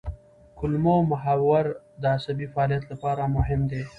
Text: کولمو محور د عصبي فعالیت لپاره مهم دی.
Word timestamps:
کولمو 0.57 0.95
محور 1.11 1.65
د 2.01 2.03
عصبي 2.15 2.47
فعالیت 2.53 2.83
لپاره 2.91 3.23
مهم 3.35 3.61
دی. 3.71 3.81